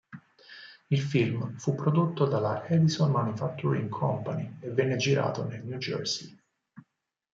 [0.89, 6.35] Il film fu prodotto dalla Edison Manufacturing Company e venne girato nel New Jersey.